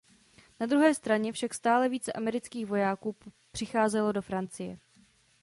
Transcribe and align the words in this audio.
Na 0.59 0.65
druhé 0.65 0.95
straně 0.95 1.31
však 1.33 1.53
stále 1.53 1.89
více 1.89 2.13
amerických 2.13 2.65
vojáků 2.65 3.15
přicházelo 3.51 4.11
do 4.11 4.21
Francie. 4.21 4.77